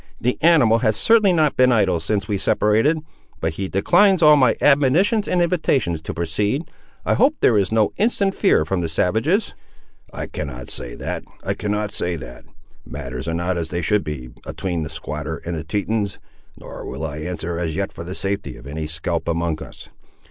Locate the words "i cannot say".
10.11-10.95, 11.43-12.15